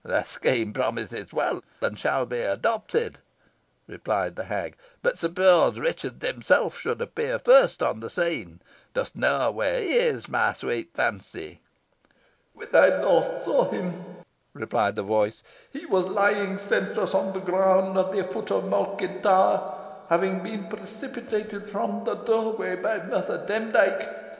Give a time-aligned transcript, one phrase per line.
[0.03, 3.19] "The scheme promises well, and shall be adopted,"
[3.85, 8.63] replied the hag; "but suppose Richard himself should appear first on the scene.
[8.95, 11.61] Dost know where he is, my sweet Fancy?"
[12.55, 14.03] "When I last saw him,"
[14.55, 19.21] replied the voice, "he was lying senseless on the ground, at the foot of Malkin
[19.21, 24.09] Tower, having been precipitated from the doorway by Mother Demdike.